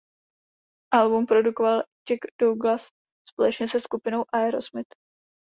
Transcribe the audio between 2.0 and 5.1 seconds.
Jack Douglas společně se skupinou Aerosmith.